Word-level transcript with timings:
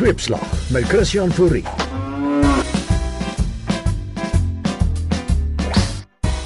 Sweepslag 0.00 0.70
met 0.70 0.84
Christian 0.84 1.32
Fourie. 1.32 1.64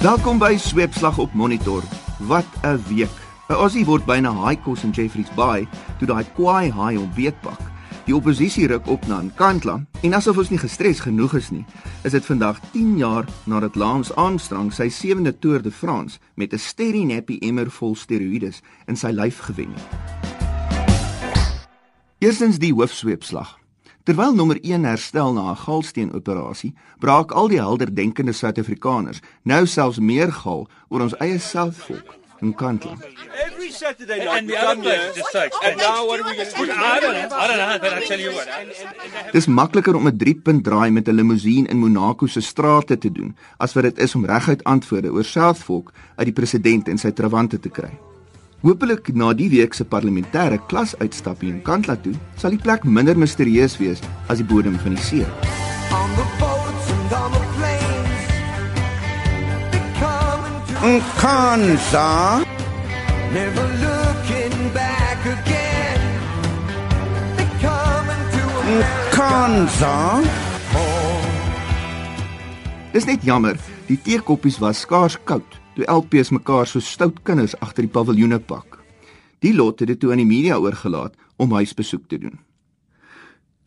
Welkom 0.00 0.38
by 0.38 0.56
Sweepslag 0.58 1.18
op 1.18 1.32
Monitor. 1.32 1.82
Wat 2.18 2.44
'n 2.62 2.82
week. 2.88 3.14
'n 3.48 3.52
Aussie 3.52 3.84
word 3.84 4.04
byna 4.04 4.32
haai 4.32 4.58
kos 4.62 4.82
in 4.82 4.90
Jeffreys 4.90 5.30
Bay 5.34 5.68
toe 5.98 6.06
daai 6.06 6.24
kwaai 6.34 6.70
haai 6.70 6.96
hom 6.96 7.10
beetpak. 7.14 7.60
Die 8.04 8.14
oppositie 8.14 8.66
ruk 8.66 8.86
op 8.86 9.06
na 9.06 9.22
Nkandla 9.22 9.86
en 10.02 10.14
asof 10.14 10.36
ons 10.36 10.50
nie 10.50 10.58
gestres 10.58 11.00
genoeg 11.00 11.34
is 11.34 11.50
nie, 11.50 11.64
is 12.02 12.12
dit 12.12 12.24
vandag 12.24 12.60
10 12.72 12.96
jaar 12.96 13.24
nadat 13.44 13.76
Lance 13.76 14.14
Armstrong 14.14 14.72
sy 14.72 14.88
sewende 14.88 15.38
Tour 15.38 15.62
de 15.62 15.70
France 15.70 16.18
met 16.34 16.52
'n 16.52 16.58
sterry 16.58 17.02
nappy 17.02 17.38
emmer 17.40 17.70
vol 17.70 17.94
steroïdes 17.94 18.60
in 18.86 18.96
sy 18.96 19.10
lyf 19.10 19.38
gewen 19.38 19.72
het. 19.74 20.25
Eerstens 22.18 22.56
die 22.56 22.72
hoofsweepslag. 22.72 23.58
Terwyl 24.08 24.32
nommer 24.34 24.56
1 24.62 24.84
herstel 24.84 25.32
na 25.32 25.50
'n 25.50 25.56
galsteenoperasie, 25.56 26.74
braak 26.98 27.32
al 27.32 27.48
die 27.48 27.60
helderdenkende 27.60 28.32
Suid-Afrikaners 28.32 29.20
nou 29.42 29.66
selfs 29.66 29.98
meer 29.98 30.32
gal 30.32 30.68
oor 30.88 31.00
ons 31.00 31.16
eie 31.20 31.38
selfvolk 31.38 32.14
in 32.40 32.54
Kantla. 32.54 32.96
Every 33.46 33.70
Saturday 33.70 34.18
night. 34.18 34.38
And 34.38 34.48
the 34.48 34.56
other 34.56 34.82
place 34.82 35.14
just 35.14 35.32
takes. 35.32 35.58
And 35.62 35.76
now 35.76 36.06
what 36.06 36.20
are 36.20 36.30
we 36.30 36.36
going 36.36 36.48
to 36.48 36.66
do? 36.66 36.72
I 36.72 37.00
don't 37.00 37.12
know. 37.12 37.36
I 37.36 37.46
don't 37.46 37.58
know, 37.58 37.78
but 37.80 37.92
I 37.92 38.06
tell 38.06 38.20
you 38.20 38.32
what. 38.32 38.48
Dis 39.32 39.46
makliker 39.46 39.94
om 39.94 40.06
'n 40.08 40.16
3-punt 40.16 40.64
draai 40.64 40.90
met 40.90 41.08
'n 41.08 41.14
limousine 41.14 41.68
in 41.68 41.78
Monaco 41.78 42.26
se 42.26 42.40
strate 42.40 42.98
te 42.98 43.12
doen 43.12 43.36
as 43.56 43.72
wat 43.72 43.82
dit 43.82 43.98
is 43.98 44.14
om 44.14 44.24
reguit 44.24 44.64
antwoorde 44.64 45.12
oor 45.12 45.24
selfvolk 45.24 45.92
uit 46.16 46.26
die 46.26 46.32
president 46.32 46.88
en 46.88 46.98
sy 46.98 47.10
trawante 47.10 47.60
te 47.60 47.68
kry. 47.68 47.98
Hoopelik 48.64 49.12
na 49.14 49.32
die 49.36 49.50
week 49.52 49.74
se 49.74 49.84
parlementêre 49.84 50.58
klasuitstappie 50.70 51.50
in 51.52 51.60
Kantla 51.62 51.96
toe, 52.00 52.14
sal 52.40 52.56
die 52.56 52.62
plek 52.62 52.84
minder 52.88 53.18
misterieus 53.18 53.76
wees 53.78 54.00
as 54.32 54.40
die 54.40 54.48
bodem 54.48 54.78
van 54.80 54.96
die 54.96 55.02
see. 55.02 55.26
on 55.92 56.10
the 56.16 56.26
boats 56.40 56.90
and 56.90 57.12
on 57.12 57.30
the 57.32 57.42
planes. 57.56 58.22
To 60.80 61.00
Kansa, 61.20 62.08
never 63.32 63.66
looking 63.84 64.56
back 64.72 65.20
again. 65.36 66.00
They're 67.36 67.58
coming 67.60 68.24
to 68.36 68.42
America. 68.60 69.16
Kansa, 69.16 69.96
Dis 72.92 73.04
net 73.04 73.20
jammer, 73.28 73.58
die 73.90 73.98
teekoppies 74.00 74.56
was 74.62 74.80
skaars 74.80 75.18
koud 75.28 75.65
toe 75.76 75.84
LPs 75.92 76.32
mekaar 76.32 76.66
so 76.66 76.80
stout 76.80 77.20
kinders 77.22 77.54
agter 77.60 77.84
die 77.84 77.92
paviljoene 77.92 78.38
pak. 78.40 78.80
Die 79.44 79.52
lot 79.54 79.80
het 79.80 79.92
dit 79.92 80.00
toe 80.00 80.10
aan 80.14 80.22
die 80.22 80.28
media 80.28 80.56
oorgelaat 80.56 81.14
om 81.36 81.52
huisbesoek 81.52 82.08
te 82.08 82.18
doen. 82.18 82.38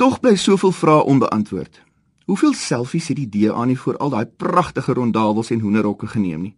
Tog 0.02 0.20
bly 0.20 0.36
soveel 0.36 0.74
vrae 0.74 1.04
onbeantwoord. 1.04 1.82
Hoeveel 2.30 2.54
selfies 2.54 3.08
het 3.10 3.18
die 3.18 3.30
DA 3.30 3.66
nie 3.66 3.78
voor 3.78 3.98
al 3.98 4.14
daai 4.14 4.26
pragtige 4.26 4.94
rondawels 4.94 5.50
en 5.54 5.60
hoenderhokke 5.60 6.08
geneem 6.08 6.42
nie? 6.42 6.56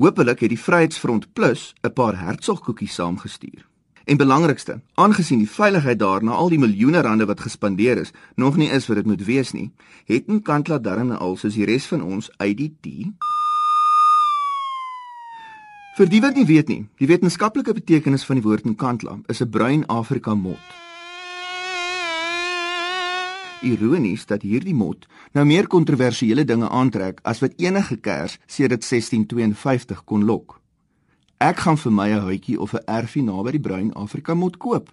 Hoopelik 0.00 0.40
het 0.40 0.52
die 0.52 0.60
Vryheidsfront 0.60 1.32
Plus 1.32 1.74
'n 1.82 1.92
paar 1.92 2.16
hertsgkoekies 2.20 2.94
saamgestuur. 2.94 3.66
En 4.04 4.16
belangrikste, 4.16 4.80
aangesien 4.94 5.38
die 5.38 5.50
veiligheid 5.50 5.98
daar 5.98 6.24
na 6.24 6.30
al 6.30 6.48
die 6.48 6.58
miljoene 6.58 7.00
rande 7.00 7.24
wat 7.24 7.40
gespandeer 7.40 7.98
is, 7.98 8.12
nog 8.34 8.56
nie 8.56 8.70
is 8.70 8.86
wat 8.86 8.96
dit 8.96 9.06
moet 9.06 9.24
wees 9.24 9.52
nie, 9.52 9.72
het 10.04 10.26
Nkandla 10.26 10.78
darm 10.78 11.10
al 11.10 11.36
soos 11.36 11.54
die 11.54 11.64
res 11.64 11.86
van 11.86 12.02
ons 12.02 12.30
IDT. 12.38 12.86
Vir 16.00 16.08
die 16.08 16.22
wat 16.24 16.32
nie 16.32 16.46
weet 16.48 16.70
nie, 16.72 16.86
die 16.96 17.04
wetenskaplike 17.10 17.74
betekenis 17.76 18.22
van 18.24 18.38
die 18.38 18.44
woord 18.46 18.64
Nkandla 18.64 19.18
is 19.28 19.42
'n 19.42 19.50
bruin 19.52 19.82
Afrika 19.86 20.34
mot. 20.34 20.66
Ironies 23.60 24.24
dat 24.24 24.40
hierdie 24.40 24.74
mot 24.74 25.06
nou 25.34 25.44
meer 25.44 25.66
kontroversiële 25.66 26.44
dinge 26.44 26.68
aantrek 26.68 27.20
as 27.22 27.40
wat 27.40 27.52
enige 27.56 27.96
kers 27.96 28.38
sedert 28.46 28.82
1652 28.82 30.04
kon 30.04 30.24
lok. 30.24 30.60
Ek 31.36 31.58
gaan 31.58 31.76
vir 31.76 31.92
my 31.92 32.08
'n 32.08 32.24
huitjie 32.24 32.60
of 32.60 32.72
'n 32.72 32.84
erfie 32.86 33.22
naby 33.22 33.50
die 33.50 33.60
bruin 33.60 33.92
Afrika 33.92 34.34
mot 34.34 34.56
koop. 34.56 34.88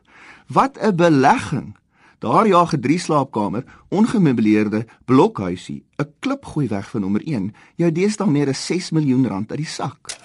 Wat 0.48 0.78
'n 0.78 0.96
belegging. 0.96 1.76
Daar 2.20 2.48
jaag 2.48 2.74
'n 2.74 2.82
drie 2.82 3.00
slaapkamer, 3.00 3.64
ongemeubileerde 3.90 4.86
blokhuisie, 5.06 5.84
'n 5.98 6.14
klipgooi 6.20 6.68
weg 6.68 6.90
van 6.90 7.02
nommer 7.02 7.22
1, 7.26 7.54
jou 7.76 7.92
deesdae 7.92 8.28
meer 8.28 8.50
as 8.50 8.66
6 8.66 8.92
miljoen 8.92 9.28
rand 9.28 9.50
uit 9.50 9.60
die 9.60 9.66
sak. 9.66 10.17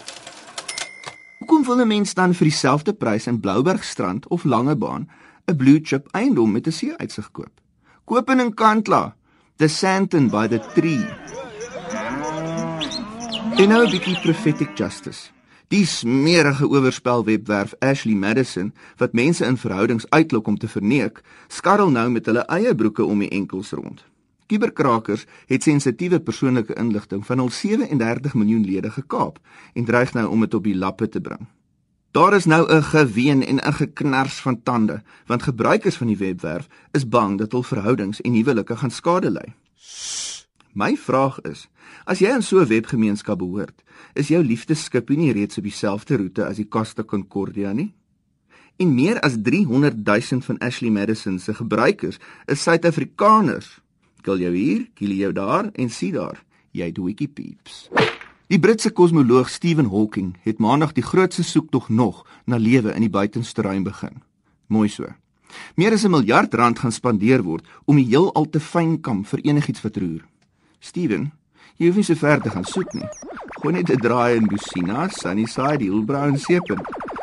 Hoekom 1.62 1.76
wil 1.76 1.86
'n 1.86 1.94
mens 1.94 2.14
dan 2.14 2.34
vir 2.34 2.48
dieselfde 2.48 2.92
prys 2.92 3.26
in 3.26 3.40
Bloubergstrand 3.40 4.28
of 4.28 4.44
Langebaan 4.44 5.08
'n 5.46 5.56
blue 5.56 5.78
chip 5.82 6.08
eiendom 6.10 6.52
met 6.52 6.66
'n 6.66 6.72
see-uitsig 6.72 7.30
koop? 7.30 7.60
Koop 8.04 8.30
in 8.30 8.36
Nkandla, 8.36 9.14
the 9.56 9.68
Sandton 9.68 10.28
by 10.28 10.48
the 10.48 10.60
tree. 10.74 11.06
En 13.56 13.68
nou 13.68 13.84
'n 13.86 13.90
bietjie 13.90 14.20
prophetic 14.20 14.76
justice. 14.76 15.30
Die 15.68 15.86
smerige 15.86 16.68
oorspel 16.68 17.24
webwerf 17.24 17.74
Ashley 17.78 18.14
Madison 18.14 18.74
wat 18.96 19.12
mense 19.12 19.44
in 19.44 19.56
verhoudings 19.56 20.10
uitlok 20.10 20.46
om 20.46 20.58
te 20.58 20.68
verneek, 20.68 21.20
skarrel 21.48 21.90
nou 21.90 22.10
met 22.10 22.26
hulle 22.26 22.46
eie 22.46 22.74
broeke 22.74 23.04
om 23.04 23.18
die 23.18 23.30
enkels 23.30 23.70
rond. 23.70 24.11
Kuberkrakers 24.52 25.24
het 25.48 25.64
sensitiewe 25.64 26.20
persoonlike 26.20 26.74
inligting 26.76 27.24
van 27.24 27.40
hul 27.40 27.50
37 27.50 28.34
miljoen 28.36 28.64
lede 28.68 28.90
gekaap 28.92 29.38
en 29.72 29.84
dreig 29.88 30.12
nou 30.12 30.26
om 30.28 30.44
dit 30.44 30.54
op 30.54 30.64
die 30.68 30.76
lappe 30.76 31.08
te 31.08 31.20
bring. 31.20 31.46
Daar 32.12 32.34
is 32.36 32.44
nou 32.44 32.68
'n 32.68 32.82
geween 32.82 33.40
en 33.46 33.56
'n 33.56 33.72
geknars 33.72 34.40
van 34.40 34.62
tande, 34.62 35.02
want 35.26 35.42
gebruikers 35.42 35.96
van 35.96 36.06
die 36.06 36.16
webwerf 36.16 36.68
is 36.92 37.08
bang 37.08 37.38
dat 37.38 37.52
hul 37.52 37.62
verhoudings 37.62 38.20
en 38.20 38.32
huwelike 38.32 38.76
gaan 38.76 38.90
skade 38.90 39.30
ly. 39.30 39.54
My 40.72 40.96
vraag 40.96 41.40
is, 41.40 41.68
as 42.04 42.18
jy 42.18 42.30
aan 42.30 42.42
so 42.42 42.60
'n 42.60 42.66
webgemeenskap 42.66 43.38
behoort, 43.38 43.82
is 44.12 44.28
jou 44.28 44.44
liefdeskipie 44.44 45.16
nie 45.16 45.32
reeds 45.32 45.56
op 45.56 45.64
dieselfde 45.64 46.16
roete 46.16 46.44
as 46.44 46.56
die 46.56 46.68
Costa 46.68 47.04
Concordia 47.04 47.72
nie? 47.72 47.94
En 48.76 48.94
meer 48.94 49.20
as 49.20 49.36
300 49.42 50.04
000 50.04 50.40
van 50.42 50.58
Ashley 50.58 50.90
Madison 50.90 51.38
se 51.38 51.54
gebruikers 51.54 52.18
is 52.46 52.62
Suid-Afrikaners. 52.62 53.81
Kill 54.22 54.38
jou 54.38 54.52
hier, 54.54 54.82
kill 54.94 55.16
jou 55.18 55.32
daar 55.34 55.70
en 55.74 55.88
sien 55.90 56.14
daar, 56.14 56.38
jy 56.70 56.86
het 56.92 56.98
Wikipeeps. 57.02 57.88
Die 58.52 58.60
Britse 58.60 58.92
kosmoloog 58.94 59.48
Stephen 59.50 59.88
Hawking 59.90 60.36
het 60.44 60.60
maandag 60.62 60.92
die 60.94 61.02
grootste 61.02 61.42
soektog 61.42 61.88
nog 61.88 62.20
na 62.46 62.60
lewe 62.60 62.94
in 62.94 63.02
die 63.02 63.10
buitenste 63.10 63.64
ruim 63.66 63.82
begin. 63.82 64.22
Mooi 64.70 64.88
so. 64.88 65.08
Meer 65.74 65.92
as 65.92 66.04
'n 66.04 66.10
miljard 66.10 66.54
rand 66.54 66.78
gaan 66.78 66.92
spandeer 66.92 67.42
word 67.42 67.66
om 67.84 67.96
die 67.96 68.06
heelal 68.06 68.46
te 68.50 68.60
fynkam 68.60 69.24
vir 69.24 69.40
enigiets 69.42 69.82
wat 69.82 69.96
roer. 69.96 70.24
Steven, 70.78 71.32
jy 71.76 71.86
hoef 71.86 71.96
nie 71.96 72.04
so 72.04 72.14
ver 72.14 72.40
te 72.40 72.50
gaan 72.50 72.64
soek 72.64 72.94
nie. 72.94 73.08
Gooi 73.60 73.72
net 73.72 73.90
'n 73.90 73.98
draai 73.98 74.36
in 74.36 74.46
Lucina, 74.50 75.08
Sunnyside, 75.08 75.84
Hillbrow 75.84 76.28
en 76.28 76.38
Sepen. 76.38 76.80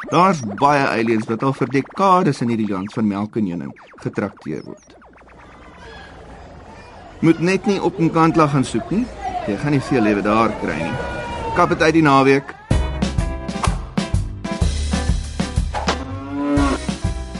Daar's 0.10 0.42
baie 0.42 0.88
aliens 0.88 1.28
wat 1.28 1.44
al 1.44 1.54
vir 1.54 1.68
dekades 1.68 2.42
in 2.42 2.50
hierdie 2.50 2.70
land 2.70 2.94
van 2.94 3.08
melk 3.08 3.38
en 3.38 3.46
honing 3.46 3.74
getrakteer 4.02 4.64
word. 4.64 4.99
Moet 7.20 7.40
net 7.40 7.66
nie 7.66 7.82
op 7.84 8.00
'n 8.00 8.10
kant 8.10 8.36
lag 8.36 8.52
gaan 8.52 8.64
soek 8.64 8.90
nie. 8.90 9.06
Jy 9.48 9.58
gaan 9.58 9.72
nie 9.72 9.82
veel 9.82 10.02
lewe 10.02 10.22
daar 10.22 10.52
kry 10.62 10.76
nie. 10.76 10.98
Kap 11.56 11.70
dit 11.70 11.82
uit 11.82 11.94
die 11.94 12.02
naweek. 12.02 12.56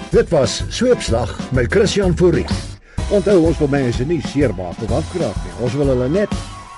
Dit 0.10 0.30
was 0.30 0.64
Sweepslag 0.68 1.40
met 1.52 1.72
Christian 1.72 2.18
Fourie. 2.18 2.46
Onthou 3.10 3.46
ons 3.46 3.58
wil 3.58 3.68
mense 3.68 4.06
nie 4.06 4.22
seermaak 4.22 4.82
of 4.82 4.92
afkraak 4.92 5.36
nie. 5.46 5.54
Ons 5.60 5.74
wil 5.74 5.88
hulle 5.88 6.10
net 6.10 6.30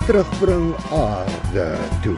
terugbring 0.05 0.75
aarde 0.91 1.77
toe. 2.03 2.17